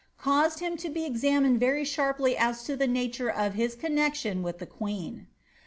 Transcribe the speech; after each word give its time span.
caused 0.17 0.57
him 0.61 0.75
to 0.75 0.89
be 0.89 1.05
examined 1.05 1.59
very 1.59 1.85
sharply 1.85 2.35
as 2.35 2.63
to 2.63 2.75
the 2.75 2.87
nature 2.87 3.29
of 3.29 3.53
his 3.53 3.75
connexion 3.75 4.41
with 4.41 4.57
the 4.57 4.65
queen.' 4.65 5.27